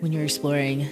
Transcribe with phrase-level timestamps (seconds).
[0.00, 0.88] When you're exploring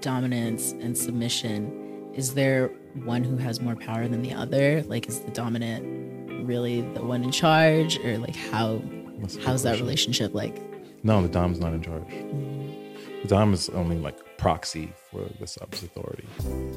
[0.00, 2.68] dominance and submission, is there
[3.02, 4.84] one who has more power than the other?
[4.84, 8.80] Like, is the dominant really the one in charge, or like how
[9.18, 10.56] That's how's that relationship like?
[11.02, 12.06] No, the Dom's not in charge.
[13.22, 16.28] The Dom is only like proxy for the sub's authority.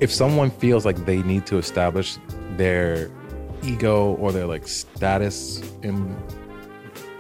[0.02, 2.18] If someone feels like they need to establish
[2.56, 3.12] their
[3.62, 6.18] ego or their like status in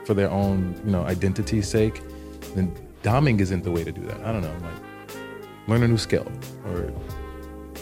[0.05, 2.02] for their own, you know, identity's sake,
[2.55, 2.76] then
[3.08, 4.20] doming isn't the way to do that.
[4.28, 4.82] I don't know, like
[5.70, 6.28] learn a new skill
[6.66, 6.93] or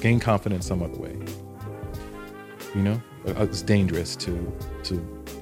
[0.01, 1.15] gain confidence some other way.
[2.75, 4.31] You know, Uh, it's dangerous to
[4.83, 4.93] to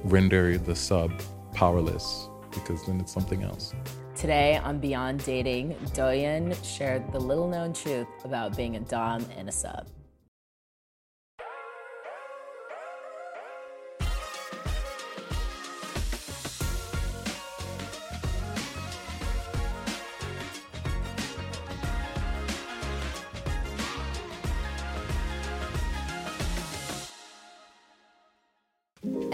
[0.04, 1.10] render the sub
[1.52, 2.06] powerless
[2.50, 3.74] because then it's something else.
[4.14, 9.48] Today on Beyond Dating, Doyen shared the little known truth about being a Dom and
[9.48, 9.84] a sub.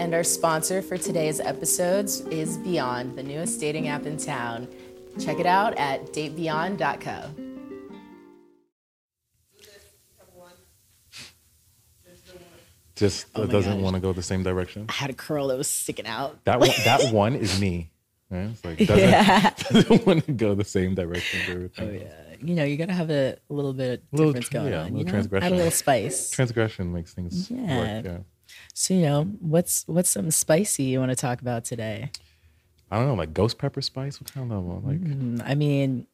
[0.01, 4.67] And our sponsor for today's episodes is Beyond, the newest dating app in town.
[5.19, 7.29] Check it out at datebeyond.co.
[12.95, 13.81] Just Oh doesn't gosh.
[13.83, 14.85] want to go the same direction.
[14.89, 16.43] I had a curl that was sticking out.
[16.45, 17.91] That one, that one is me.
[18.29, 18.49] Right?
[18.51, 19.57] It's like doesn't,
[19.89, 21.41] doesn't want to go the same direction.
[21.79, 24.71] Oh yeah, you know you gotta have a little bit of Little difference tr- going
[24.71, 24.83] yeah, on.
[24.85, 25.45] little You know, transgression.
[25.47, 26.31] add a little spice.
[26.31, 27.77] Transgression makes things Yeah.
[27.77, 28.05] work.
[28.05, 28.17] Yeah.
[28.73, 32.11] So you know what's what's something spicy you want to talk about today?
[32.89, 34.19] I don't know, like ghost pepper spice.
[34.19, 34.81] What kind of level?
[34.85, 36.07] Like Mm, I mean,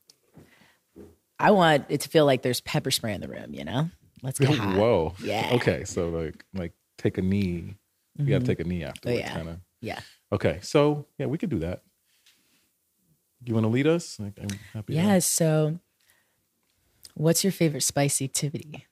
[1.40, 3.54] I want it to feel like there's pepper spray in the room.
[3.54, 3.90] You know,
[4.24, 4.48] let's go.
[4.78, 5.14] whoa.
[5.24, 5.50] Yeah.
[5.54, 7.76] Okay, so like like take a knee.
[8.20, 9.20] You got to take a knee afterwards.
[9.22, 9.34] yeah.
[9.34, 9.58] Kind of.
[9.80, 10.00] Yeah,
[10.32, 11.84] Okay, so yeah, we could do that.
[13.46, 14.20] You want to lead us?
[14.20, 14.94] Like, I'm happy.
[14.94, 15.20] to- yeah.
[15.20, 15.78] So,
[17.14, 18.88] what's your favorite spicy activity?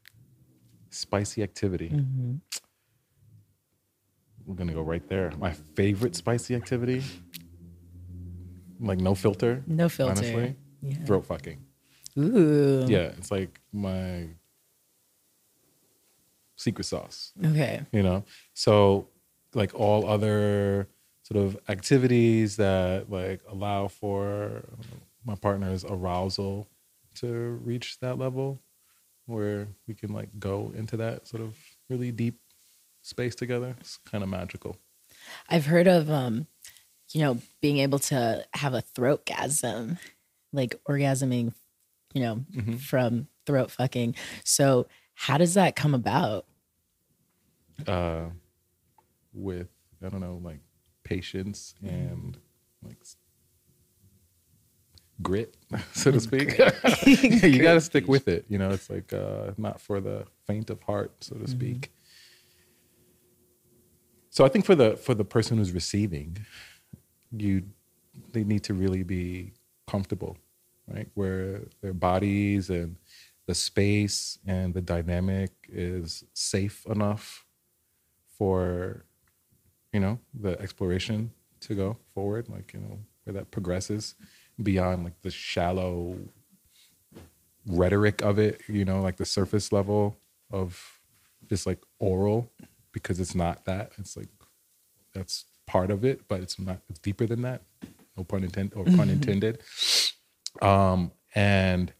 [0.91, 1.89] Spicy activity.
[1.89, 2.35] Mm-hmm.
[4.45, 5.31] We're gonna go right there.
[5.37, 7.03] My favorite spicy activity,
[8.79, 9.63] like no filter.
[9.67, 10.11] No filter.
[10.11, 11.03] Honestly, Yeah.
[11.05, 11.59] throat fucking.
[12.17, 12.85] Ooh.
[12.87, 14.27] Yeah, it's like my
[16.55, 17.33] secret sauce.
[17.43, 17.81] Okay.
[17.91, 18.23] You know,
[18.53, 19.09] so
[19.53, 20.87] like all other
[21.23, 24.63] sort of activities that like allow for
[25.25, 26.67] my partner's arousal
[27.15, 28.61] to reach that level
[29.25, 31.55] where we can like go into that sort of
[31.89, 32.39] really deep
[33.05, 33.75] space together.
[33.79, 34.77] It's kind of magical.
[35.49, 36.47] I've heard of um,
[37.11, 39.97] you know, being able to have a throat gasm,
[40.51, 41.53] like orgasming,
[42.13, 42.75] you know, Mm-hmm.
[42.77, 44.15] from throat fucking.
[44.43, 46.45] So how does that come about?
[47.87, 48.25] Uh,
[49.33, 49.67] with
[50.03, 50.59] I don't know, like
[51.03, 52.37] patience and
[52.83, 52.97] like
[55.21, 55.55] grit,
[55.93, 56.57] so to speak.
[57.05, 58.45] you got to stick with it.
[58.49, 61.91] You know, it's like uh, not for the faint of heart, so to speak.
[64.35, 66.45] So I think for the for the person who's receiving,
[67.31, 67.63] you
[68.33, 69.53] they need to really be
[69.87, 70.37] comfortable,
[70.93, 71.07] right?
[71.13, 72.97] Where their bodies and
[73.47, 77.45] the space and the dynamic is safe enough
[78.37, 79.05] for
[79.93, 81.31] you know the exploration
[81.61, 84.15] to go forward like you know where that progresses
[84.61, 86.17] beyond like the shallow
[87.67, 90.17] rhetoric of it you know like the surface level
[90.51, 90.99] of
[91.47, 92.51] just like oral
[92.95, 94.29] because it's not that it's like
[95.13, 97.61] that's part of it but it's not it's deeper than that.
[98.17, 99.61] No pun intended or pun intended.
[100.61, 101.91] Um and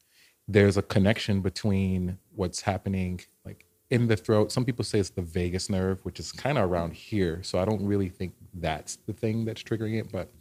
[0.47, 4.53] there's a connection between what's happening like in the throat.
[4.53, 7.65] Some people say it's the vagus nerve which is kind of around here so i
[7.65, 10.31] don't really think that's the thing that's triggering it but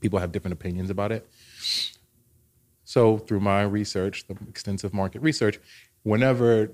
[0.00, 1.28] people have different opinions about it.
[2.84, 5.58] So through my research the extensive market research
[6.04, 6.70] whenever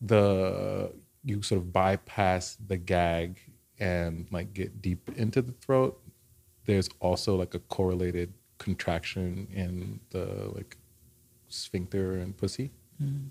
[0.00, 0.92] the
[1.24, 3.40] you sort of bypass the gag
[3.78, 6.00] and like get deep into the throat
[6.66, 10.76] there's also like a correlated contraction in the like
[11.48, 12.70] sphincter and pussy
[13.02, 13.28] mm.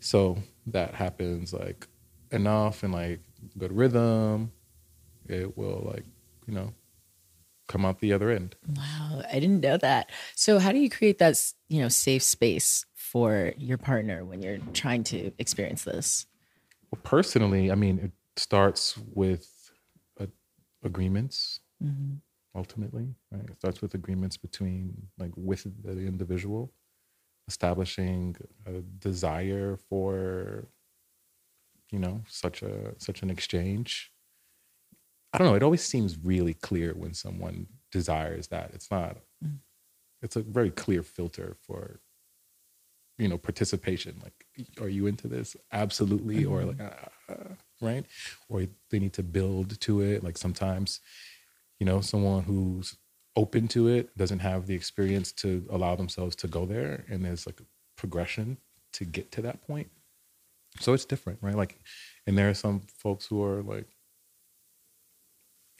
[0.00, 0.36] so
[0.66, 1.86] that happens like
[2.30, 3.20] enough and like
[3.58, 4.50] good rhythm
[5.28, 6.04] it will like
[6.46, 6.72] you know
[7.66, 10.10] come out the other end Wow, I didn't know that.
[10.34, 14.58] So how do you create that, you know, safe space for your partner when you're
[14.72, 16.26] trying to experience this?
[16.94, 19.72] Well personally i mean it starts with
[20.20, 20.26] uh,
[20.84, 21.60] agreements
[22.54, 23.50] ultimately right?
[23.50, 26.72] It starts with agreements between like with the individual
[27.48, 28.36] establishing
[28.66, 30.68] a desire for
[31.90, 34.12] you know such a such an exchange.
[35.32, 38.70] I don't know it always seems really clear when someone desires that.
[38.72, 39.18] It's not
[40.22, 42.00] it's a very clear filter for
[43.18, 44.46] you know participation like
[44.80, 45.56] are you into this?
[45.72, 46.52] Absolutely mm-hmm.
[46.52, 48.04] or like uh, right?
[48.48, 51.00] Or they need to build to it like sometimes
[51.78, 52.96] you know someone who's
[53.36, 57.46] open to it doesn't have the experience to allow themselves to go there and there's
[57.46, 57.64] like a
[57.96, 58.56] progression
[58.92, 59.90] to get to that point.
[60.80, 61.54] So it's different right?
[61.54, 61.78] Like
[62.26, 63.86] and there are some folks who are like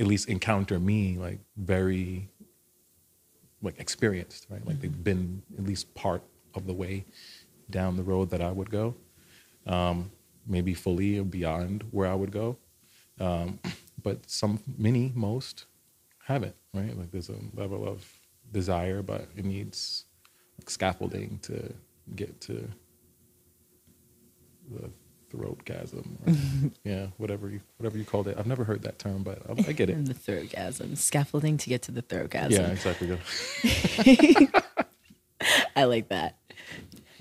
[0.01, 2.29] at least encounter me like very
[3.63, 4.65] like experienced right?
[4.65, 4.83] Like mm-hmm.
[4.83, 6.23] they've been at least part
[6.55, 7.05] of the way
[7.71, 8.95] down the road that i would go
[9.67, 10.11] um,
[10.47, 12.57] maybe fully or beyond where i would go
[13.21, 13.59] um,
[14.03, 15.67] but some many most
[16.27, 18.05] haven't right like there's a level of
[18.53, 20.05] desire but it needs
[20.59, 21.73] like scaffolding to
[22.15, 22.69] get to
[24.71, 24.91] the
[25.35, 26.17] throatgasm.
[26.27, 28.37] Or, yeah, whatever you whatever you called it.
[28.39, 30.05] I've never heard that term, but I, I get it.
[30.07, 32.53] the throat chasm, scaffolding to get to the throat chasm.
[32.53, 33.19] Yeah, exactly.
[35.77, 36.39] I like that.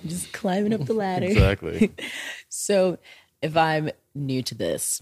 [0.05, 1.25] Just climbing up the ladder.
[1.27, 1.93] Exactly.
[2.49, 2.97] so,
[3.41, 5.01] if I'm new to this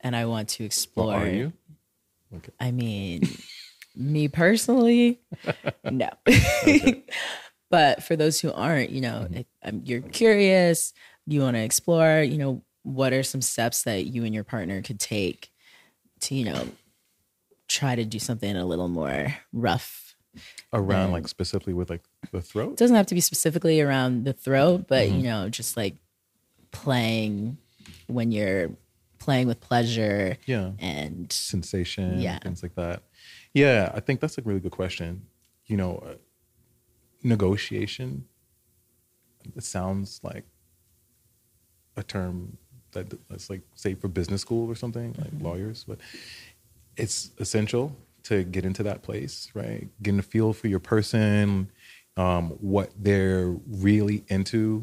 [0.00, 1.52] and I want to explore, well, are you?
[2.34, 2.52] Okay.
[2.60, 3.28] I mean,
[3.94, 5.20] me personally,
[5.84, 6.10] no.
[6.28, 7.04] Okay.
[7.70, 9.40] but for those who aren't, you know, mm-hmm.
[9.62, 10.92] if, you're curious
[11.26, 14.80] you want to explore, you know, what are some steps that you and your partner
[14.80, 15.50] could take
[16.20, 16.68] to, you know,
[17.68, 20.05] try to do something a little more rough
[20.72, 22.02] around like specifically with like
[22.32, 22.72] the throat?
[22.72, 25.16] It doesn't have to be specifically around the throat, but mm-hmm.
[25.16, 25.96] you know, just like
[26.70, 27.58] playing
[28.06, 28.70] when you're
[29.18, 33.02] playing with pleasure yeah and sensation yeah things like that
[33.54, 35.22] yeah i think that's a really good question
[35.66, 36.14] you know uh,
[37.22, 38.24] negotiation
[39.56, 40.44] it sounds like
[41.96, 42.56] a term
[42.92, 45.44] that that's like say for business school or something like mm-hmm.
[45.44, 45.98] lawyers but
[46.96, 47.96] it's essential
[48.26, 49.88] to get into that place right?
[50.02, 51.70] Getting a feel for your person
[52.16, 54.82] um, what they're really into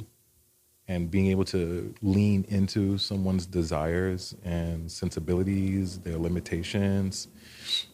[0.88, 7.30] and being able to lean into someone's desires and sensibilities their limitations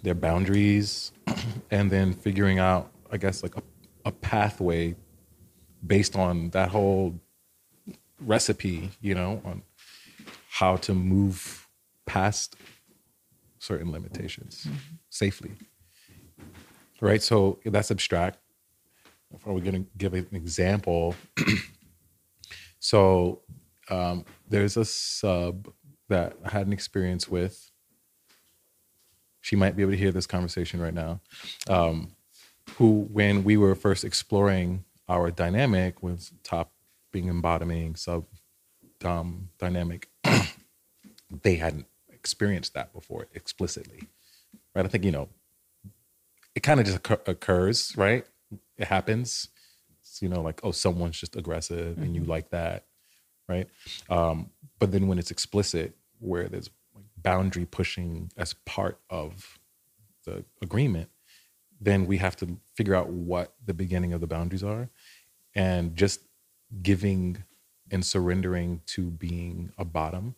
[0.02, 1.12] their boundaries
[1.72, 3.62] and then figuring out i guess like a,
[4.06, 4.96] a pathway
[5.86, 7.20] based on that whole
[8.22, 9.64] recipe, you know, on
[10.50, 11.68] how to move
[12.06, 12.56] past
[13.60, 14.78] certain limitations mm-hmm.
[15.10, 15.52] safely.
[17.02, 17.22] Right?
[17.22, 18.40] So that's abstract.
[19.34, 21.16] If are we going to give an example?
[22.80, 23.42] so
[23.90, 25.72] um, there's a sub
[26.08, 27.72] that I had an experience with.
[29.42, 31.22] She might be able to hear this conversation right now.
[31.70, 32.16] Um,
[32.78, 36.72] who, when we were first exploring our dynamic, was top
[37.12, 38.26] being embodiming sub
[39.00, 40.10] dom dynamic,
[41.44, 41.86] they hadn't
[42.30, 44.02] experienced that before explicitly,
[44.76, 44.86] right?
[44.86, 45.30] I think you know,
[46.54, 48.24] it kind of just occur- occurs, right?
[48.78, 49.48] It happens.
[50.00, 52.04] It's, you know, like oh, someone's just aggressive, mm-hmm.
[52.04, 52.30] and you mm-hmm.
[52.30, 52.86] like that,
[53.48, 53.68] right?
[54.12, 59.58] Um, but then when it's explicit, where there's like boundary pushing as part of
[60.26, 61.10] the agreement,
[61.82, 64.90] then we have to figure out what the beginning of the boundaries are,
[65.56, 66.22] and just
[66.84, 67.44] giving
[67.90, 70.36] and surrendering to being a bottom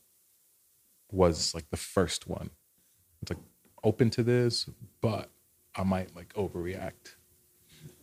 [1.11, 2.49] was like the first one.
[3.21, 3.39] It's like
[3.83, 4.69] open to this,
[5.01, 5.29] but
[5.75, 7.15] I might like overreact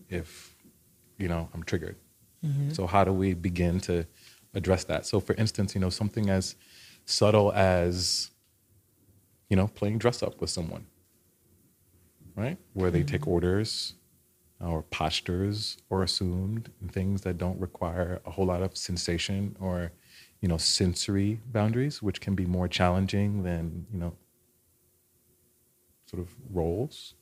[0.08, 0.54] if
[1.18, 1.96] you know I'm triggered.
[2.44, 2.70] Mm-hmm.
[2.70, 4.06] So how do we begin to
[4.54, 5.06] address that?
[5.06, 6.54] So for instance, you know, something as
[7.04, 8.30] subtle as
[9.48, 10.86] you know, playing dress up with someone.
[12.36, 12.58] Right?
[12.74, 13.08] Where they mm-hmm.
[13.08, 13.94] take orders
[14.60, 19.92] or postures or assumed things that don't require a whole lot of sensation or
[20.40, 24.12] you know sensory boundaries which can be more challenging than you know
[26.06, 27.14] sort of roles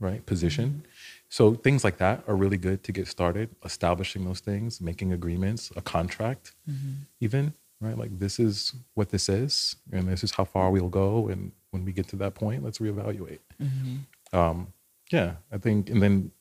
[0.00, 0.86] right position mm-hmm.
[1.28, 5.70] so things like that are really good to get started establishing those things making agreements
[5.76, 6.92] a contract mm-hmm.
[7.20, 11.28] even right like this is what this is and this is how far we'll go
[11.28, 14.36] and when we get to that point let's reevaluate mm-hmm.
[14.36, 14.72] um,
[15.10, 16.32] yeah i think and then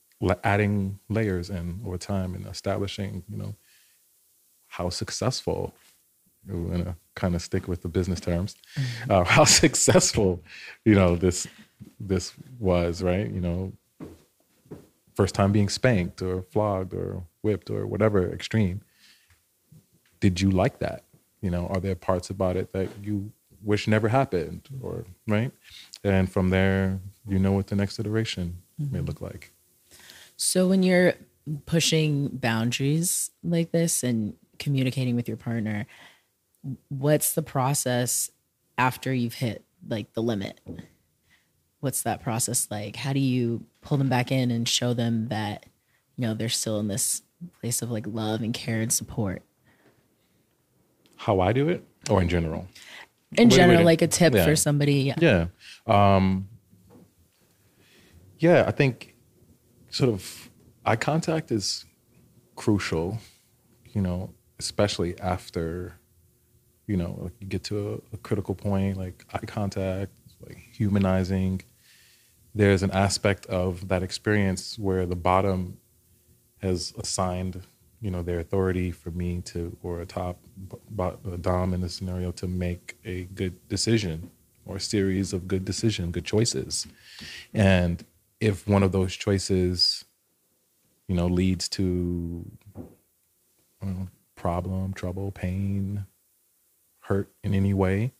[0.44, 3.56] adding layers in over time and establishing, you know,
[4.68, 5.74] how successful.
[6.48, 8.56] We're gonna kind of stick with the business terms.
[9.10, 10.44] Uh, how successful,
[10.86, 11.48] you know, this
[12.00, 13.30] this was, right?
[13.30, 13.74] You know,
[15.16, 18.82] first time being spanked or flogged or whipped or whatever extreme.
[20.20, 21.04] Did you like that?
[21.42, 23.32] You know, are there parts about it that you
[23.64, 25.52] wish never happened, or right?
[26.04, 28.96] And from there, you know what the next iteration mm-hmm.
[28.96, 29.52] may look like.
[30.38, 31.14] So when you're
[31.66, 35.86] pushing boundaries like this and communicating with your partner,
[36.90, 38.30] what's the process
[38.78, 40.60] after you've hit like the limit?
[41.80, 42.96] What's that process like?
[42.96, 45.66] How do you pull them back in and show them that,
[46.18, 47.24] you know they're still in this
[47.60, 49.42] place of like love and care and support
[51.16, 52.68] How I do it, or in general?
[53.38, 54.46] in Wait, general wait, like a tip yeah.
[54.46, 55.16] for somebody yeah.
[55.20, 55.46] Yeah.
[55.88, 56.48] Um,
[58.38, 59.16] yeah, I think
[59.90, 60.50] sort of
[60.86, 61.86] eye contact is
[62.56, 63.20] crucial,
[63.94, 66.00] you know, especially after,
[66.92, 70.12] you know, like you get to a, a critical point, like eye contact,
[70.46, 71.62] like humanizing.
[72.54, 75.78] There's an aspect of that experience where the bottom
[76.58, 77.62] has assigned,
[78.02, 80.38] you know, their authority for me to, or a top,
[81.00, 84.30] a dom in this scenario, to make a good decision
[84.66, 86.88] or a series of good decision, good choices.
[87.54, 88.04] And
[88.42, 90.04] if one of those choices,
[91.08, 92.46] you know, leads to
[93.82, 96.06] know, problem, trouble, pain,
[97.12, 98.14] hurt in any way,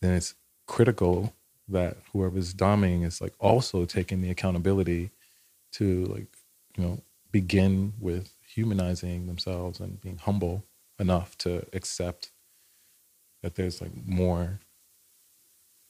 [0.00, 0.34] then it's
[0.66, 1.32] critical
[1.68, 5.10] that whoever's doming is like also taking the accountability
[5.72, 6.26] to like,
[6.76, 7.00] you know,
[7.30, 10.64] begin with humanizing themselves and being humble
[10.98, 12.32] enough to accept
[13.42, 14.60] that there's like more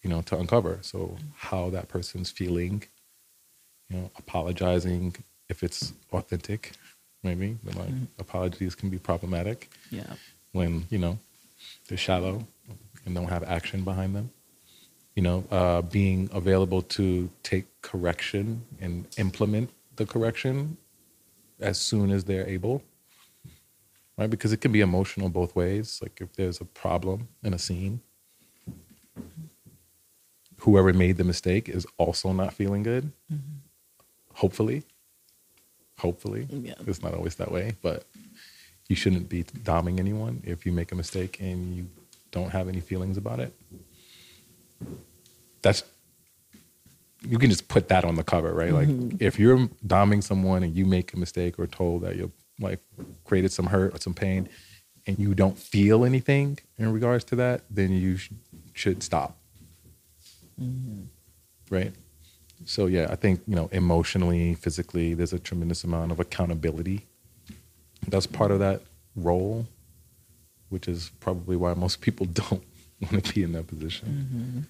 [0.02, 0.78] you know, to uncover.
[0.82, 2.84] So how that person's feeling,
[3.88, 5.14] you know, apologizing
[5.48, 6.72] if it's authentic,
[7.22, 7.58] maybe.
[7.62, 8.06] But like mm.
[8.18, 10.14] apologies can be problematic yeah
[10.52, 11.18] when, you know,
[11.88, 12.46] they're shallow
[13.04, 14.30] and don't have action behind them.
[15.14, 20.76] You know, uh, being available to take correction and implement the correction
[21.60, 22.82] as soon as they're able.
[24.16, 24.30] Right?
[24.30, 25.98] Because it can be emotional both ways.
[26.02, 28.00] Like if there's a problem in a scene,
[30.58, 33.12] whoever made the mistake is also not feeling good.
[34.34, 34.84] Hopefully.
[35.98, 36.46] Hopefully.
[36.50, 36.74] Yeah.
[36.86, 38.04] It's not always that way, but
[38.90, 41.86] you shouldn't be doming anyone if you make a mistake and you
[42.32, 43.54] don't have any feelings about it.
[45.62, 45.84] That's
[47.22, 48.72] you can just put that on the cover, right?
[48.72, 49.16] Like mm-hmm.
[49.20, 52.80] if you're doming someone and you make a mistake or told that you like
[53.24, 54.48] created some hurt or some pain
[55.06, 58.30] and you don't feel anything in regards to that, then you sh-
[58.72, 59.38] should stop.
[60.60, 61.02] Mm-hmm.
[61.72, 61.92] Right?
[62.64, 67.06] So yeah, I think, you know, emotionally, physically, there's a tremendous amount of accountability.
[68.08, 68.82] That's part of that
[69.14, 69.66] role,
[70.68, 72.64] which is probably why most people don't
[73.00, 74.66] want to be in that position.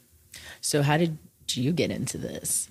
[0.61, 1.19] so how did
[1.53, 2.69] you get into this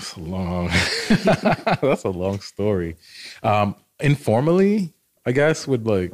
[0.00, 0.68] That's a long.
[1.82, 2.96] that's a long story.
[3.42, 4.94] Um, informally,
[5.26, 6.10] I guess would like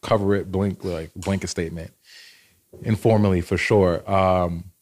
[0.00, 1.92] cover it blink like blanket statement.
[2.82, 4.10] Informally, for sure.
[4.10, 4.72] Um,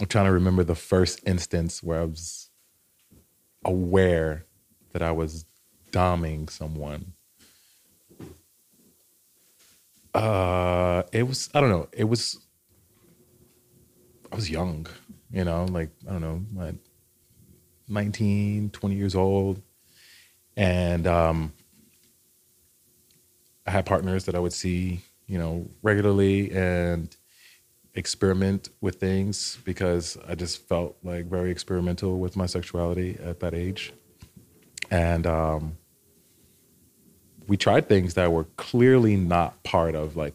[0.00, 2.50] I'm trying to remember the first instance where I was
[3.64, 4.46] aware
[4.92, 5.44] that I was
[5.90, 7.12] doming someone.
[10.14, 11.88] Uh, it was I don't know.
[11.92, 12.38] It was
[14.32, 14.86] I was young,
[15.30, 16.76] you know, like, I don't know, like
[17.86, 19.60] 19, 20 years old.
[20.56, 21.52] And um,
[23.66, 27.14] I had partners that I would see, you know, regularly and
[27.94, 33.54] experiment with things because I just felt like very experimental with my sexuality at that
[33.54, 33.92] age.
[34.90, 35.76] And um,
[37.46, 40.34] we tried things that were clearly not part of like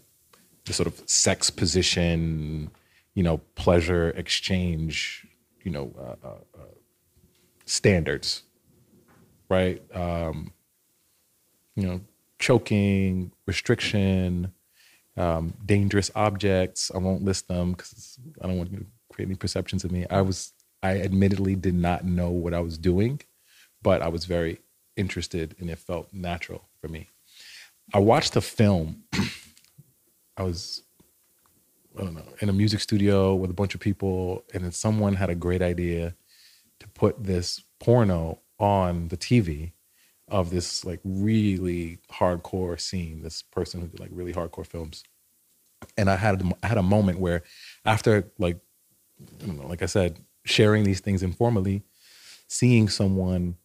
[0.66, 2.70] the sort of sex position,
[3.14, 5.26] you know, pleasure exchange,
[5.64, 6.76] you know, uh, uh, uh,
[7.66, 8.44] standards,
[9.50, 9.82] right?
[9.96, 10.52] Um,
[11.76, 12.02] you know,
[12.40, 14.54] choking, restriction,
[15.18, 16.92] um, dangerous objects.
[16.94, 20.06] I won't list them because I don't want to create any perceptions of me.
[20.10, 23.22] I was, I admittedly did not know what I was doing,
[23.82, 24.60] but I was very
[24.96, 27.10] interested and it felt natural for me.
[27.94, 29.04] I watched a film.
[30.38, 30.84] I was
[31.98, 35.16] I don't know, in a music studio with a bunch of people, and then someone
[35.16, 36.16] had a great idea
[36.80, 39.72] to put this porno on the TV
[40.28, 43.22] of this like really hardcore scene.
[43.22, 45.04] This person who did like really hardcore films,
[45.98, 47.44] and I had I had a moment where,
[47.86, 48.58] after like,
[49.42, 51.84] I don't know, like I said, sharing these things informally,
[52.48, 53.56] seeing someone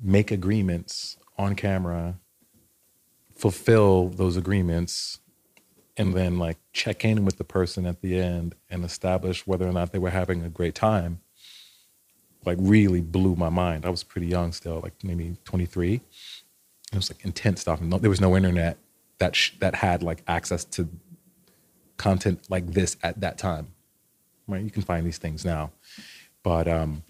[0.00, 2.18] make agreements on camera,
[3.34, 5.20] fulfill those agreements
[5.96, 9.72] and then like check in with the person at the end and establish whether or
[9.72, 11.20] not they were having a great time
[12.46, 13.84] like really blew my mind.
[13.84, 16.00] I was pretty young still like maybe 23
[16.92, 17.80] it was like intense stuff.
[17.80, 18.78] And there was no internet
[19.18, 20.88] that sh- that had like access to
[21.96, 23.68] content like this at that time.
[24.46, 24.62] Right?
[24.62, 25.72] You can find these things now.
[26.42, 27.02] But um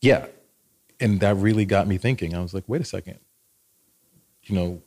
[0.00, 0.26] yeah.
[1.00, 2.34] And that really got me thinking.
[2.34, 3.18] I was like wait a second.
[4.44, 4.82] You know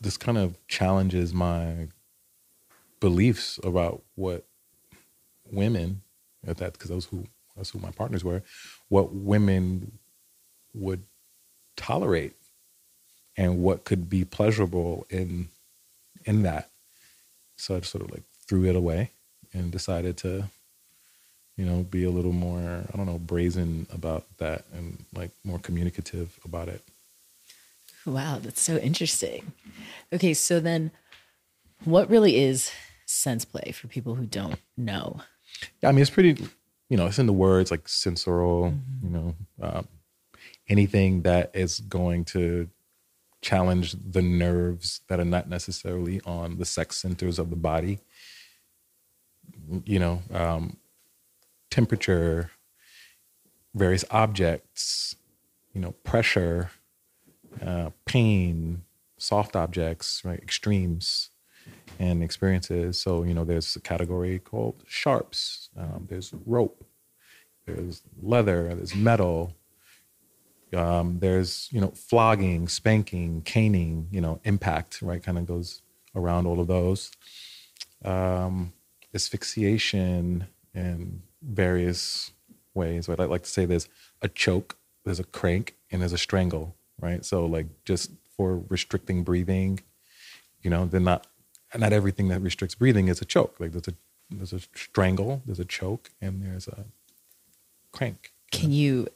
[0.00, 1.88] this kind of challenges my
[3.00, 4.44] beliefs about what
[5.50, 6.02] women
[6.46, 7.24] at that because those who
[7.58, 8.42] that's who my partners were,
[8.88, 9.92] what women
[10.74, 11.02] would
[11.76, 12.32] tolerate
[13.36, 15.48] and what could be pleasurable in
[16.24, 16.70] in that.
[17.56, 19.10] So I just sort of like threw it away
[19.52, 20.44] and decided to,
[21.56, 25.58] you know, be a little more, I don't know, brazen about that and like more
[25.58, 26.82] communicative about it.
[28.06, 29.52] Wow, that's so interesting.
[30.12, 30.90] Okay, so then
[31.84, 32.70] what really is
[33.06, 35.20] sense play for people who don't know?
[35.82, 36.46] Yeah, I mean, it's pretty,
[36.88, 39.06] you know, it's in the words like sensorial, mm-hmm.
[39.06, 39.88] you know, um,
[40.68, 42.68] anything that is going to
[43.40, 48.00] challenge the nerves that are not necessarily on the sex centers of the body.
[49.84, 50.78] You know, um,
[51.70, 52.50] temperature,
[53.74, 55.14] various objects,
[55.74, 56.70] you know, pressure,
[57.64, 58.82] uh, pain,
[59.18, 61.30] soft objects, right, extremes
[61.98, 63.00] and experiences.
[63.00, 66.84] So, you know, there's a category called sharps, um, there's rope,
[67.66, 69.54] there's leather, there's metal,
[70.74, 75.82] um, there's, you know, flogging, spanking, caning, you know, impact, right, kind of goes
[76.14, 77.10] around all of those.
[78.04, 78.72] Um,
[79.14, 82.32] asphyxiation in various
[82.74, 83.08] ways.
[83.08, 83.20] Right?
[83.20, 83.88] I like to say there's
[84.22, 87.24] a choke, there's a crank, and there's a strangle, right?
[87.24, 89.80] So, like, just for restricting breathing,
[90.62, 91.26] you know, they're not
[91.76, 93.56] not everything that restricts breathing is a choke.
[93.58, 93.94] Like there's a
[94.30, 96.84] there's a strangle, there's a choke, and there's a
[97.92, 98.32] crank.
[98.50, 99.08] Can you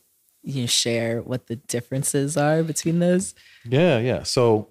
[0.42, 3.34] you share what the differences are between those?
[3.64, 4.22] Yeah, yeah.
[4.22, 4.68] So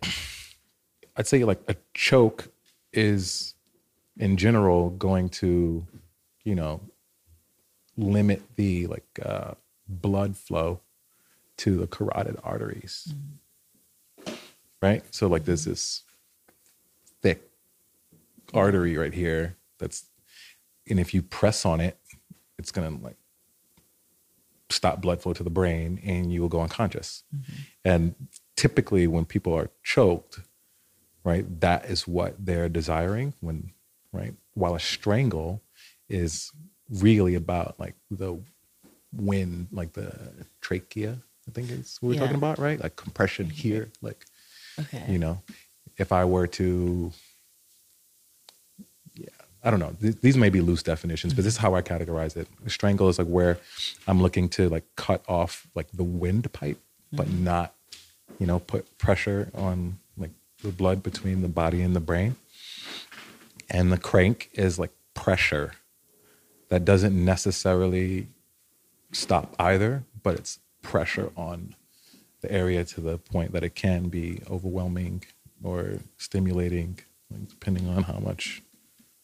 [1.16, 2.52] I'd say like a choke
[2.94, 3.54] is
[4.18, 5.86] in general going to,
[6.44, 6.82] you know,
[7.98, 9.54] limit the like uh,
[9.88, 10.82] blood flow
[11.58, 13.14] to the carotid arteries.
[13.14, 14.34] Mm-hmm.
[14.82, 15.04] Right?
[15.12, 16.04] So like there's this
[17.22, 17.50] thick
[18.53, 20.05] artery right here that's
[20.89, 21.98] and if you press on it
[22.58, 23.17] it's going to like
[24.70, 27.54] stop blood flow to the brain and you will go unconscious mm-hmm.
[27.84, 28.15] and
[28.56, 30.39] typically when people are choked
[31.23, 33.71] right that is what they're desiring when
[34.13, 35.62] right while a strangle
[36.10, 36.52] is
[36.89, 38.39] really about like the
[39.13, 40.13] wind like the
[40.62, 42.21] trachea i think is what we're yeah.
[42.21, 43.56] talking about right like compression mm-hmm.
[43.56, 44.26] here like
[44.80, 45.41] okay you know
[45.97, 47.12] if i were to
[49.63, 49.95] I don't know.
[50.02, 52.47] Th- these may be loose definitions, but this is how I categorize it.
[52.67, 53.60] Strangle is like where
[54.08, 56.80] I'm looking to like cut off like the windpipe,
[57.12, 57.43] but mm-hmm.
[57.43, 57.76] not,
[58.39, 60.32] you know, put pressure on like
[60.63, 62.36] the blood between the body and the brain.
[63.69, 65.74] And the crank is like pressure
[66.69, 68.28] that doesn't necessarily
[69.12, 71.76] stop either, but it's pressure on
[72.41, 75.24] the area to the point that it can be overwhelming
[75.63, 77.00] or stimulating,
[77.50, 78.63] depending on how much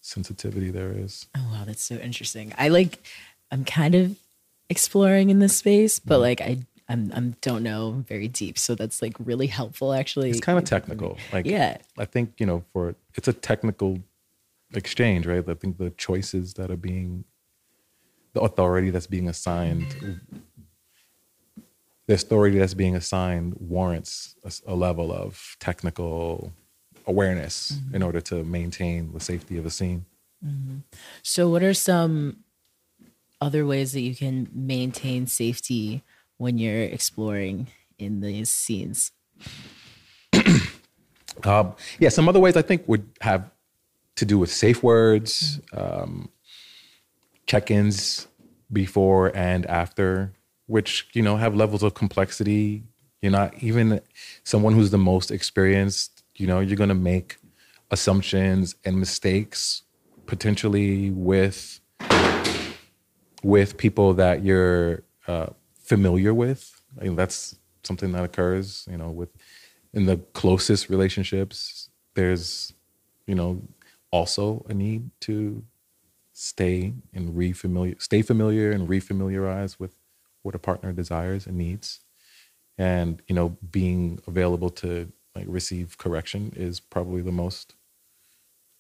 [0.08, 1.28] sensitivity there is.
[1.36, 2.54] Oh wow, that's so interesting.
[2.58, 3.00] I like
[3.52, 4.18] I'm kind of
[4.70, 6.22] exploring in this space, but mm-hmm.
[6.22, 6.58] like I
[6.90, 8.58] I'm I'm don't know very deep.
[8.58, 10.30] So that's like really helpful actually.
[10.30, 11.18] It's kind of technical.
[11.34, 11.78] Like yeah.
[11.98, 14.00] I think, you know, for it's a technical
[14.74, 15.48] exchange, right?
[15.48, 17.26] I think the choices that are being
[18.34, 20.22] the authority that's being assigned
[22.08, 26.54] the authority that's being assigned warrants a, a level of technical
[27.08, 27.96] awareness mm-hmm.
[27.96, 30.06] in order to maintain the safety of a scene.
[30.46, 30.78] Mm-hmm.
[31.24, 32.44] So, what are some
[33.42, 36.04] other ways that you can maintain safety
[36.38, 37.68] when you're exploring
[37.98, 39.12] in these scenes?
[41.44, 43.50] um, yeah, some other ways I think would have
[44.18, 46.30] to do with safe words, um,
[47.46, 48.28] check ins
[48.72, 50.34] before and after,
[50.66, 52.84] which, you know, have levels of complexity.
[53.22, 54.02] You're not even
[54.44, 57.38] someone who's the most experienced you know, you're going to make
[57.92, 59.84] assumptions and mistakes
[60.26, 61.80] potentially with
[63.44, 65.48] with people that you're uh,
[65.80, 66.82] familiar with.
[67.00, 69.30] I mean, that's something that occurs, you know, with
[69.94, 71.90] in the closest relationships.
[72.14, 72.74] There's,
[73.26, 73.62] you know,
[74.12, 75.64] also a need to
[76.34, 79.96] stay and refamiliar, stay familiar and refamiliarize with
[80.44, 82.02] what a partner desires and needs,
[82.78, 87.76] and you know, being available to like receive correction is probably the most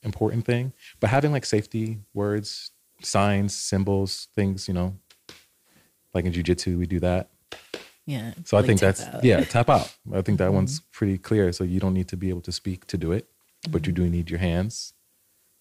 [0.04, 0.74] important thing.
[1.00, 4.98] But having like safety words, signs, symbols, things, you know,
[6.13, 7.30] like in jujitsu, we do that.
[8.06, 8.34] Yeah.
[8.46, 9.24] So I think that's out.
[9.24, 9.93] yeah, tap out.
[10.13, 10.56] I think that mm-hmm.
[10.56, 11.52] one's pretty clear.
[11.52, 13.72] So you don't need to be able to speak to do it, mm-hmm.
[13.72, 14.06] but you mm-hmm.
[14.06, 14.93] do need your hands.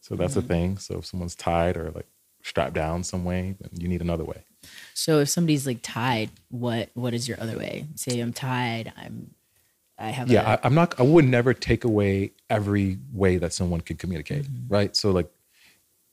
[0.01, 0.41] So that's mm-hmm.
[0.41, 0.79] the thing.
[0.79, 2.07] So if someone's tied or like
[2.43, 4.45] strapped down some way, then you need another way.
[4.95, 7.87] So if somebody's like tied, what what is your other way?
[7.97, 9.33] Say I'm tied, I'm
[9.99, 10.31] I have.
[10.31, 10.99] Yeah, a, I, am not.
[10.99, 14.73] I would never take away every way that someone can communicate, mm-hmm.
[14.73, 14.95] right?
[14.97, 15.31] So like,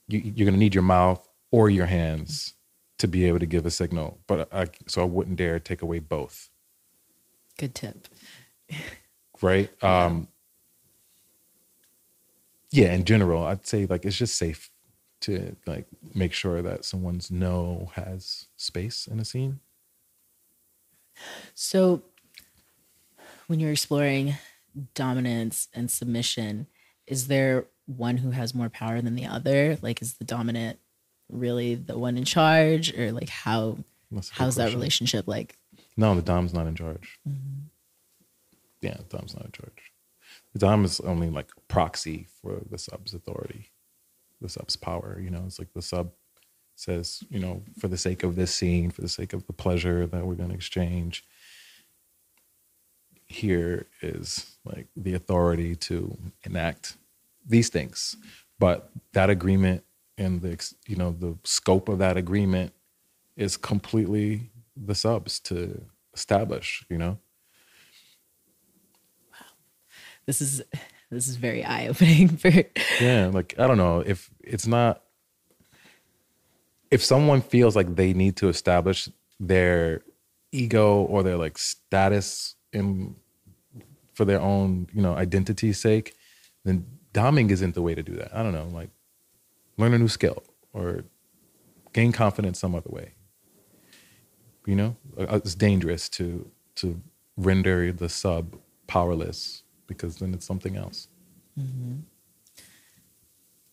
[0.08, 2.54] you, you're going to need your mouth, or your hands
[2.98, 4.18] to be able to give a signal.
[4.26, 6.50] But I, so I wouldn't dare take away both.
[7.58, 8.08] Good tip.
[9.42, 9.70] Right.
[9.82, 10.28] Um,
[12.70, 12.94] yeah.
[12.94, 14.70] In general, I'd say like it's just safe
[15.22, 19.60] to like make sure that someone's no has space in a scene.
[21.54, 22.02] So
[23.46, 24.34] when you're exploring
[24.94, 26.66] dominance and submission,
[27.06, 29.78] is there one who has more power than the other?
[29.82, 30.78] Like, is the dominant
[31.30, 33.78] really the one in charge, or like how
[34.32, 35.56] how's that relationship like?
[35.96, 37.18] No, the dom's not in charge.
[37.28, 37.66] Mm-hmm.
[38.80, 39.92] Yeah, the dom's not in charge.
[40.52, 43.70] The dom is only like a proxy for the sub's authority,
[44.40, 45.18] the sub's power.
[45.20, 46.12] You know, it's like the sub
[46.76, 50.06] says, you know, for the sake of this scene, for the sake of the pleasure
[50.06, 51.24] that we're going to exchange,
[53.34, 56.96] here is like the authority to enact
[57.46, 58.16] these things.
[58.58, 59.84] But that agreement
[60.16, 62.72] and the you know the scope of that agreement
[63.36, 65.82] is completely the subs to
[66.14, 66.84] establish.
[66.88, 67.18] You know,
[70.26, 70.62] This is
[71.10, 72.50] this is very eye opening for
[73.00, 73.30] yeah.
[73.32, 75.02] Like I don't know if it's not
[76.90, 79.08] if someone feels like they need to establish
[79.40, 80.02] their
[80.52, 83.16] ego or their like status in
[84.14, 86.14] for their own you know identity's sake
[86.64, 88.34] then doming isn't the way to do that.
[88.34, 88.90] I don't know like
[89.76, 91.04] learn a new skill or
[91.92, 93.12] gain confidence some other way.
[94.66, 97.00] You know Uh, it's dangerous to to
[97.36, 101.08] render the sub powerless because then it's something else.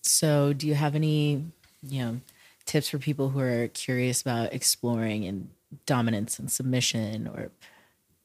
[0.03, 1.45] So, do you have any,
[1.83, 2.21] you know,
[2.65, 5.49] tips for people who are curious about exploring and
[5.85, 7.51] dominance and submission or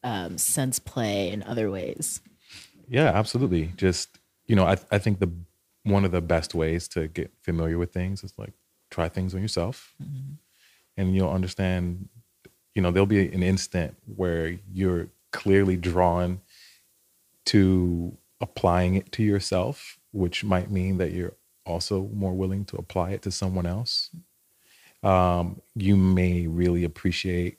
[0.06, 2.20] um, sense play in other ways?
[2.88, 3.72] Yeah, absolutely.
[3.76, 5.30] Just you know, I I think the
[5.82, 8.52] one of the best ways to get familiar with things is like
[8.90, 9.94] try things on yourself,
[10.96, 12.08] and you'll understand.
[12.74, 16.40] You know, there'll be an instant where you're clearly drawn
[17.46, 21.32] to applying it to yourself, which might mean that you're
[21.64, 24.10] also more willing to apply it to someone else.
[25.02, 27.58] Um, you may really appreciate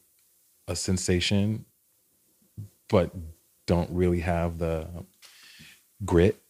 [0.67, 1.65] a sensation,
[2.89, 3.11] but
[3.65, 4.87] don't really have the
[6.05, 6.41] grit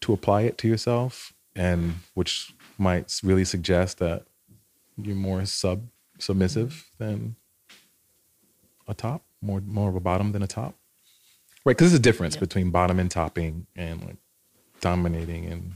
[0.00, 4.24] to apply it to yourself and which might really suggest that
[5.00, 5.86] you're more sub
[6.18, 7.36] submissive than
[8.88, 10.74] a top more more of a bottom than a top
[11.64, 12.40] right because there's a difference Yeah.
[12.40, 14.16] between bottom and topping and like
[14.80, 15.72] dominating and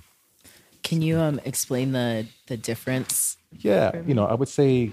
[0.82, 3.36] Can you um, explain the the difference?
[3.52, 4.92] yeah you know i would say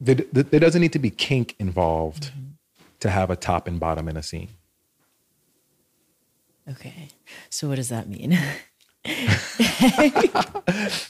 [0.00, 2.32] there, there there doesn't need to be kink involved
[3.02, 4.48] to have a top and bottom in a scene
[6.70, 7.08] Okay,
[7.50, 8.32] so what does that mean?
[9.04, 9.14] All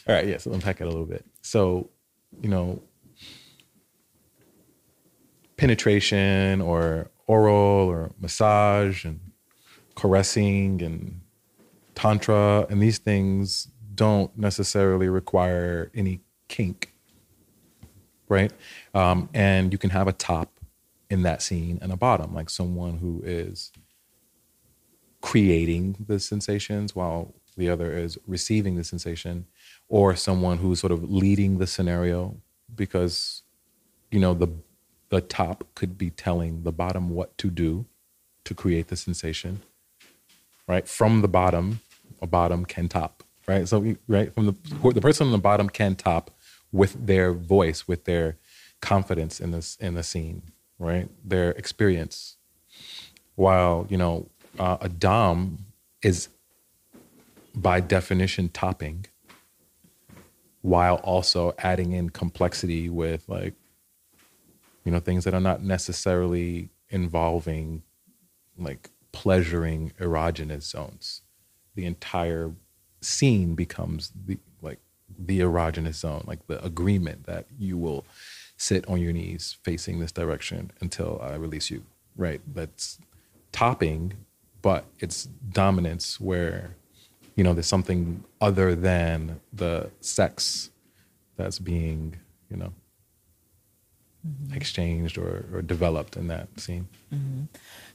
[0.08, 1.26] right, yeah, so unpack it a little bit.
[1.42, 1.90] So,
[2.40, 2.82] you know,
[5.58, 9.20] penetration or oral or massage and
[9.94, 11.20] caressing and
[11.94, 16.94] tantra and these things don't necessarily require any kink,
[18.28, 18.52] right?
[18.94, 20.51] Um, and you can have a top
[21.12, 23.70] in that scene and a bottom, like someone who is
[25.20, 29.44] creating the sensations while the other is receiving the sensation
[29.90, 32.34] or someone who's sort of leading the scenario
[32.74, 33.42] because
[34.10, 34.48] you know the
[35.10, 37.84] the top could be telling the bottom what to do
[38.44, 39.60] to create the sensation
[40.66, 40.88] right?
[40.88, 41.80] From the bottom
[42.22, 43.68] a bottom can top right?
[43.68, 44.54] So right from the
[44.94, 46.30] the person on the bottom can top
[46.72, 48.38] with their voice with their
[48.80, 50.42] confidence in this in the scene
[50.82, 52.36] right their experience.
[53.36, 55.66] While you know uh, a dom
[56.02, 56.28] is
[57.54, 59.06] by definition topping
[60.62, 63.54] while also adding in complexity with like
[64.84, 67.82] you know things that are not necessarily involving
[68.58, 71.22] like pleasuring erogenous zones.
[71.74, 72.52] The entire
[73.00, 74.78] scene becomes the like
[75.18, 78.04] the erogenous zone like the agreement that you will
[78.62, 81.82] sit on your knees facing this direction until i release you.
[82.16, 82.98] Right that's
[83.52, 84.14] topping
[84.60, 86.76] but it's dominance where
[87.36, 90.70] you know there's something other than the sex
[91.36, 92.16] that's being
[92.50, 92.72] you know
[94.26, 94.54] mm-hmm.
[94.54, 96.88] exchanged or, or developed in that scene.
[97.12, 97.44] Mm-hmm.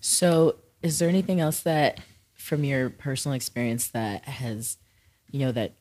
[0.02, 2.00] So, is there anything else that,
[2.34, 4.78] from your personal experience, that has,
[5.32, 5.74] you know, that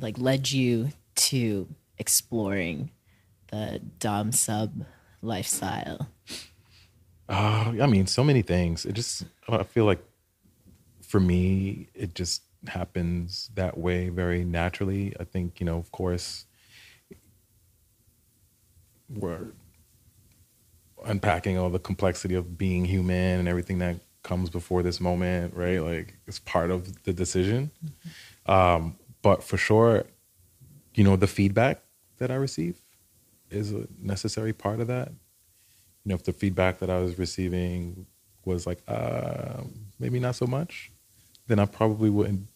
[0.00, 2.90] like led you to exploring
[3.48, 4.84] the dom sub
[5.22, 6.08] lifestyle?
[7.28, 8.84] Uh, I mean, so many things.
[8.84, 10.02] It just, I feel like
[11.02, 15.14] for me, it just happens that way very naturally.
[15.18, 16.46] I think, you know, of course,
[19.08, 19.46] we're
[21.04, 25.78] unpacking all the complexity of being human and everything that comes before this moment, right?
[25.78, 27.70] Like it's part of the decision.
[27.84, 28.52] Mm-hmm.
[28.52, 30.04] Um, but for sure,
[30.94, 31.82] you know, the feedback
[32.18, 32.80] that I receive
[33.50, 35.08] is a necessary part of that.
[36.04, 38.06] You know, if the feedback that I was receiving
[38.44, 39.62] was like, uh,
[39.98, 40.90] maybe not so much,
[41.48, 42.46] then I probably wouldn't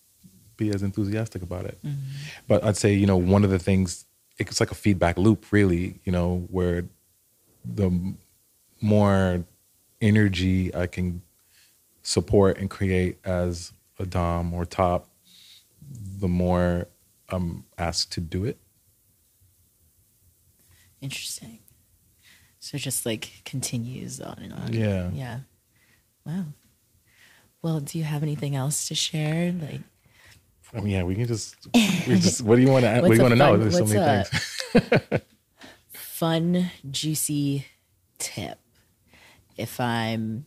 [0.56, 1.78] be as enthusiastic about it.
[1.84, 2.00] Mm-hmm.
[2.46, 4.04] But I'd say, you know, one of the things,
[4.38, 6.84] it's like a feedback loop, really, you know, where
[7.64, 8.14] the
[8.80, 9.44] more
[10.00, 11.22] energy I can
[12.02, 15.08] support and create as a Dom or top,
[16.18, 16.86] the more
[17.28, 18.58] I'm asked to do it.
[21.00, 21.58] Interesting.
[22.58, 24.72] So just like continues on and on.
[24.72, 25.10] Yeah.
[25.12, 25.38] Yeah.
[26.26, 26.44] Wow.
[27.62, 29.52] Well, do you have anything else to share?
[29.52, 29.80] Like,
[30.74, 31.56] I mean, yeah, we can just.
[32.06, 33.00] We just what do you want to?
[33.00, 33.56] what do you want to know?
[33.56, 34.24] There's so many
[34.72, 35.22] things.
[35.92, 37.66] fun, juicy
[38.18, 38.58] tip.
[39.56, 40.46] If I'm,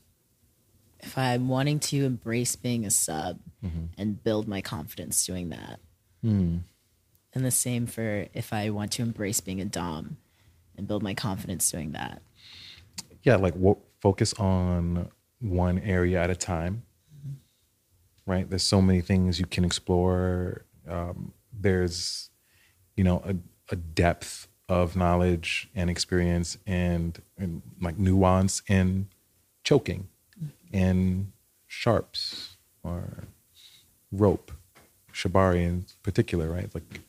[1.00, 3.86] if I'm wanting to embrace being a sub mm-hmm.
[3.98, 5.80] and build my confidence doing that,
[6.26, 6.62] mm.
[7.34, 10.18] and the same for if I want to embrace being a dom
[10.78, 12.22] and build my confidence doing that.
[13.24, 15.10] Yeah, like w- focus on
[15.40, 16.84] one area at a time.
[17.18, 18.32] Mm-hmm.
[18.32, 18.50] Right?
[18.50, 20.66] There's so many things you can explore.
[20.88, 22.30] Um, there's,
[22.96, 23.36] you know, a,
[23.70, 29.08] a depth of knowledge and experience and, and like nuance in
[29.64, 30.08] choking
[30.38, 30.78] mm-hmm.
[30.78, 31.32] and
[31.68, 33.26] sharps or
[34.12, 34.52] rope,
[35.14, 36.74] shibari in particular, right?
[36.74, 37.02] Like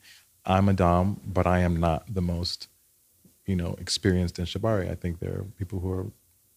[0.44, 2.68] I'm a dom, but I am not the most
[3.46, 4.90] you know, experienced in Shibari.
[4.90, 6.06] I think there are people who are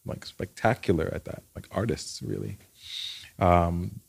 [0.05, 2.57] like spectacular at that, like artists, really.
[3.39, 3.99] Um,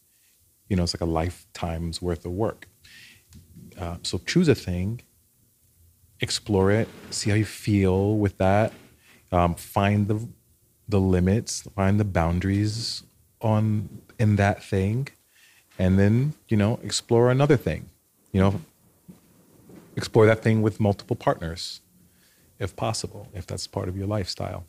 [0.69, 2.69] you know, it's like a lifetime's worth of work.
[3.79, 5.01] Uh, so choose a thing,
[6.21, 8.73] explore it, see how you feel with that.
[9.31, 10.27] Um, find the
[10.89, 13.03] the limits, find the boundaries
[13.43, 15.09] on in that thing,
[15.79, 17.91] and then you know explore another thing.
[18.33, 18.61] You know,
[19.97, 21.81] explore that thing with multiple partners
[22.59, 24.65] if possible, if that's part of your lifestyle.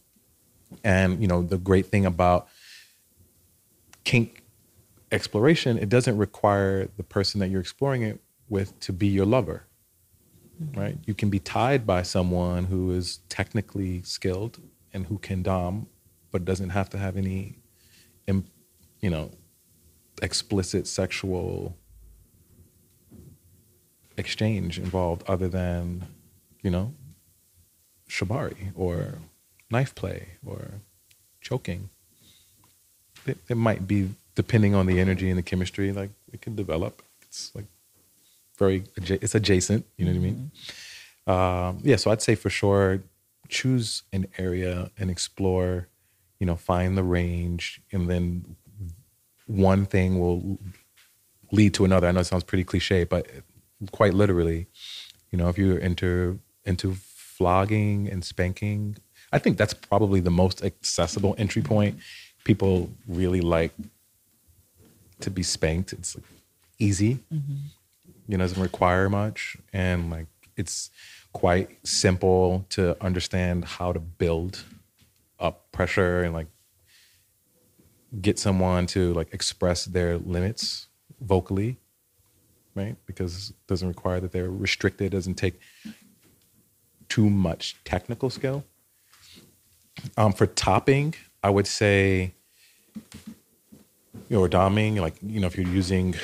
[0.83, 2.47] And you know, the great thing about
[4.03, 4.43] kink
[5.11, 9.63] exploration, it doesn't require the person that you're exploring it with to be your lover.
[10.61, 10.79] Mm-hmm.
[10.79, 10.97] Right?
[11.05, 14.59] You can be tied by someone who is technically skilled
[14.93, 15.87] and who can dom,
[16.31, 17.55] but doesn't have to have any,
[18.27, 19.31] you know,
[20.21, 21.77] explicit sexual
[24.17, 26.05] exchange involved other than,
[26.61, 26.93] you know,
[28.09, 29.19] shibari or
[29.71, 30.81] knife play or
[31.41, 31.89] choking.
[33.25, 37.01] It, it, might be depending on the energy and the chemistry, like it can develop.
[37.21, 37.65] It's like
[38.57, 39.85] very, it's adjacent.
[39.97, 40.51] You know what I mean?
[41.27, 41.31] Mm-hmm.
[41.31, 41.95] Um, yeah.
[41.95, 43.01] So I'd say for sure,
[43.47, 45.87] choose an area and explore.
[46.39, 48.55] You know, find the range, and then
[49.45, 50.57] one thing will
[51.51, 52.07] lead to another.
[52.07, 53.27] I know it sounds pretty cliche, but
[53.91, 54.67] quite literally,
[55.31, 56.95] you know, if you're into into
[57.39, 58.97] flogging and spanking.
[59.31, 61.97] I think that's probably the most accessible entry point.
[62.43, 63.71] People really like
[65.21, 65.93] to be spanked.
[65.93, 66.25] It's like
[66.77, 67.19] easy.
[67.33, 67.55] Mm-hmm.
[68.27, 70.91] You know, doesn't require much, and like it's
[71.31, 74.63] quite simple to understand how to build
[75.39, 76.47] up pressure and like
[78.21, 80.87] get someone to like express their limits
[81.21, 81.77] vocally
[82.75, 85.59] right because it doesn't require that they're restricted doesn't take
[87.09, 88.63] too much technical skill.
[90.15, 92.33] Um, for topping, I would say,
[92.95, 96.15] you know, or doming, like, you know, if you're using,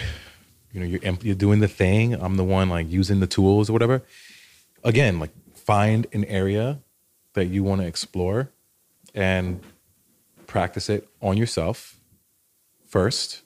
[0.72, 3.74] you know, you're, you're doing the thing, I'm the one like using the tools or
[3.74, 4.04] whatever.
[4.84, 6.80] Again, like find an area
[7.34, 8.50] that you want to explore
[9.14, 9.62] and
[10.48, 12.00] practice it on yourself
[12.88, 13.42] first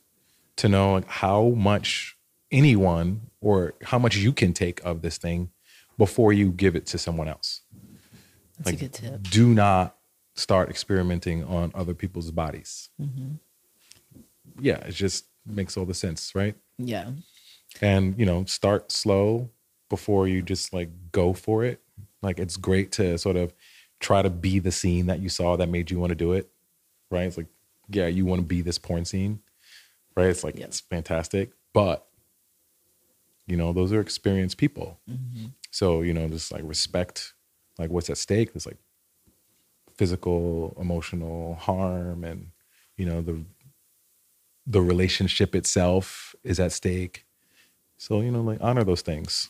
[0.58, 2.17] to know like how much
[2.52, 5.49] anyone or how much you can take of this thing
[5.99, 7.62] before you give it to someone else.
[8.57, 9.23] That's like, a good tip.
[9.23, 9.97] Do not
[10.33, 12.89] start experimenting on other people's bodies.
[12.99, 13.33] Mm-hmm.
[14.62, 16.55] Yeah, it just makes all the sense, right?
[16.77, 17.12] Yeah.
[17.81, 19.49] And, you know, start slow
[19.89, 21.81] before you just like go for it.
[22.21, 23.53] Like it's great to sort of
[23.99, 26.49] try to be the scene that you saw that made you want to do it,
[27.12, 27.23] right?
[27.23, 27.47] It's like,
[27.89, 29.41] yeah, you want to be this porn scene,
[30.15, 30.27] right?
[30.27, 31.51] It's like, it's fantastic.
[31.73, 32.05] But,
[33.45, 34.99] you know, those are experienced people.
[35.09, 35.47] Mm-hmm.
[35.71, 37.34] So, you know, just like respect
[37.77, 38.53] like what's at stake.
[38.53, 38.77] There's like
[39.95, 42.51] physical, emotional harm and,
[42.97, 43.43] you know, the
[44.67, 47.25] the relationship itself is at stake.
[47.97, 49.49] So, you know, like honor those things.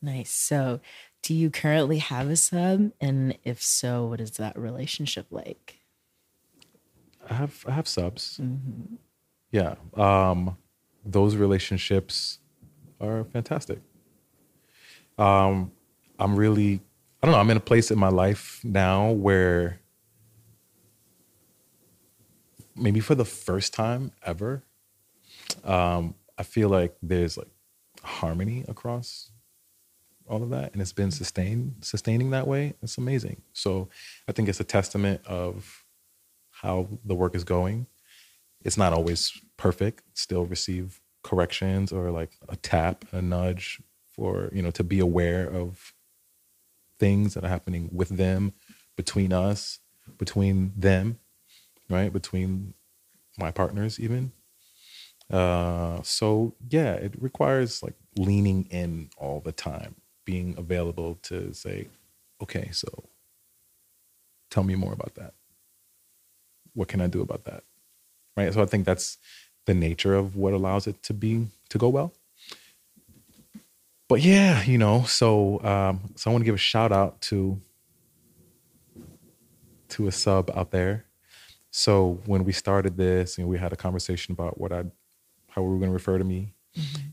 [0.00, 0.30] Nice.
[0.30, 0.80] So,
[1.22, 2.92] do you currently have a sub?
[3.00, 5.80] And if so, what is that relationship like?
[7.28, 8.40] I have I have subs.
[9.50, 9.74] Yeah.
[9.94, 10.56] Um
[11.04, 12.38] those relationships
[13.00, 13.80] are fantastic.
[15.18, 15.72] Um
[16.18, 16.80] I'm really
[17.22, 19.80] I don't know, I'm in a place in my life now where
[22.76, 24.62] maybe for the first time ever,
[25.64, 27.48] um, I feel like there's like
[28.02, 29.32] harmony across
[30.28, 32.74] all of that and it's been sustained sustaining that way.
[32.82, 33.42] It's amazing.
[33.52, 33.88] So
[34.28, 35.84] I think it's a testament of
[36.50, 37.86] how the work is going.
[38.62, 43.80] It's not always perfect, still receive corrections or like a tap, a nudge
[44.18, 45.94] for, you know, to be aware of
[46.98, 48.52] things that are happening with them,
[48.96, 49.78] between us,
[50.18, 51.20] between them,
[51.88, 52.12] right?
[52.12, 52.74] Between
[53.38, 54.32] my partners, even.
[55.30, 61.88] Uh, so yeah, it requires like leaning in all the time, being available to say,
[62.42, 62.88] okay, so
[64.50, 65.34] tell me more about that.
[66.74, 67.62] What can I do about that?
[68.36, 68.52] Right.
[68.52, 69.18] So I think that's
[69.66, 72.12] the nature of what allows it to be to go well.
[74.08, 77.60] But yeah, you know, so um, so I want to give a shout out to
[79.90, 81.04] to a sub out there.
[81.70, 84.84] So when we started this and we had a conversation about what I
[85.50, 86.54] how we were going to refer to me,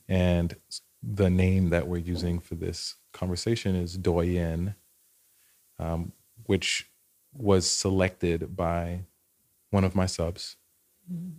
[0.07, 0.55] and
[1.03, 4.75] the name that we're using for this conversation is Doyen,
[5.77, 6.13] um,
[6.45, 6.89] which
[7.33, 9.01] was selected by
[9.69, 10.55] one of my subs.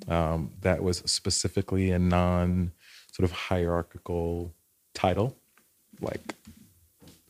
[0.06, 2.72] Um, that was specifically a non
[3.10, 4.54] sort of hierarchical
[4.94, 5.36] title,
[6.00, 6.34] like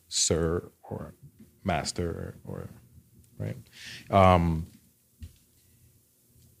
[0.07, 1.13] sir or
[1.63, 2.67] master or
[3.37, 3.57] right.
[4.09, 4.65] Um,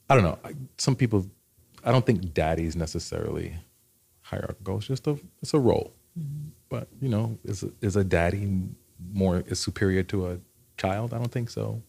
[0.09, 0.39] I don't know.
[0.77, 1.25] Some people,
[1.83, 3.55] I don't think daddy's necessarily
[4.21, 4.77] hierarchical.
[4.77, 5.93] It's just a it's a role.
[6.69, 8.63] But you know, is a, is a daddy
[9.13, 10.37] more is superior to a
[10.77, 11.13] child?
[11.13, 11.81] I don't think so.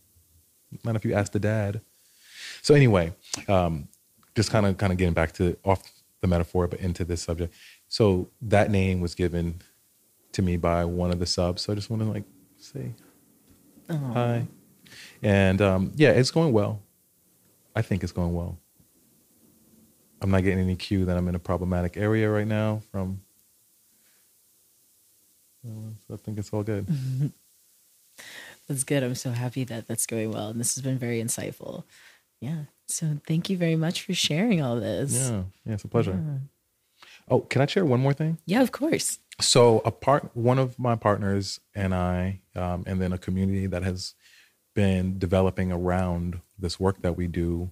[0.84, 1.80] Not if you ask the dad.
[2.62, 3.12] So anyway,
[3.48, 3.88] um,
[4.34, 5.82] just kind of kind of getting back to off
[6.20, 7.54] the metaphor, but into this subject.
[7.88, 9.62] So that name was given
[10.38, 11.62] to me by one of the subs.
[11.62, 12.22] So I just want to like
[12.58, 12.94] say
[13.90, 14.46] hi,
[15.20, 16.80] and um, yeah, it's going well.
[17.74, 18.56] I think it's going well.
[20.22, 23.20] I'm not getting any cue that I'm in a problematic area right now from.
[26.06, 26.86] So I think it's all good.
[28.68, 29.02] That's good.
[29.02, 30.48] I'm so happy that that's going well.
[30.48, 31.84] And this has been very insightful.
[32.40, 32.64] Yeah.
[32.86, 35.14] So thank you very much for sharing all this.
[35.14, 36.22] Yeah, yeah, it's a pleasure.
[37.30, 38.38] Oh, can I share one more thing?
[38.44, 39.18] Yeah, of course.
[39.40, 43.84] So a part, one of my partners and I, um, and then a community that
[43.84, 44.14] has
[44.74, 47.70] been developing around this work that we do,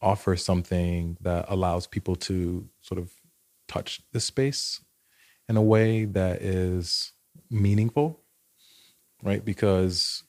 [0.00, 3.10] offer something that allows people to sort of
[3.68, 4.80] touch this space
[5.48, 7.12] in a way that is
[7.50, 8.20] meaningful,
[9.22, 9.44] right?
[9.44, 10.22] Because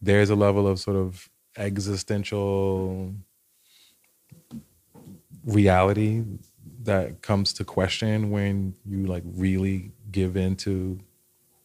[0.00, 3.14] there's a level of sort of existential
[5.44, 6.22] reality
[6.82, 11.00] that comes to question when you like really give into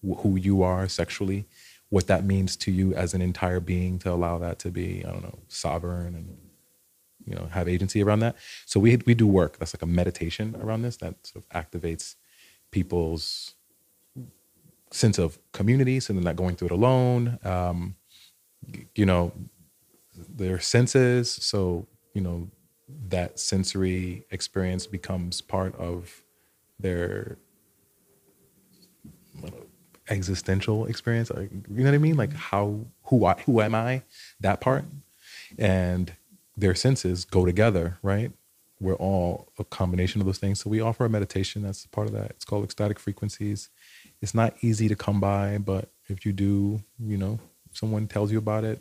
[0.07, 1.45] wh- who you are sexually
[1.89, 5.11] what that means to you as an entire being to allow that to be i
[5.11, 6.37] don't know sovereign and
[7.25, 8.35] you know have agency around that.
[8.65, 9.57] So we we do work.
[9.57, 12.15] That's like a meditation around this that sort of activates
[12.71, 13.53] people's
[14.91, 17.95] sense of community so they're not going through it alone um
[18.93, 19.31] you know
[20.29, 21.31] their senses.
[21.31, 22.49] So you know
[23.09, 26.23] that sensory experience becomes part of
[26.79, 27.37] their
[30.09, 32.17] existential experience you know what i mean?
[32.17, 34.03] Like how who i who am i
[34.39, 34.85] that part?
[35.57, 36.13] And
[36.57, 38.31] their senses go together right?
[38.79, 40.59] We're all a combination of those things.
[40.59, 42.31] So we offer a meditation that's part of that.
[42.31, 43.69] It's called ecstatic frequencies.
[44.21, 48.31] It's not easy to come by but if you do you know if someone tells
[48.31, 48.79] you about it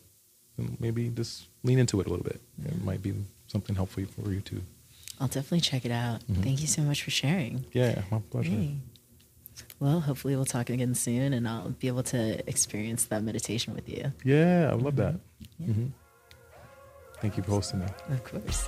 [0.57, 2.41] then maybe just lean into it a little bit.
[2.65, 3.15] It might be
[3.47, 4.63] something helpful for you too.
[5.21, 6.21] I'll definitely check it out.
[6.21, 6.43] Mm-hmm.
[6.43, 7.65] Thank you so much for sharing.
[7.73, 8.51] yeah my pleasure.
[8.51, 8.77] Hey.
[9.83, 13.89] Well, hopefully we'll talk again soon and I'll be able to experience that meditation with
[13.89, 14.13] you.
[14.25, 15.17] yeah i love that
[15.61, 15.91] Mhm.
[17.21, 18.61] thank you for hosting me Of course.